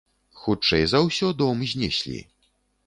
Хутчэй 0.43 0.83
за 0.93 1.03
ўсё, 1.07 1.31
дом 1.43 1.63
знеслі. 1.75 2.19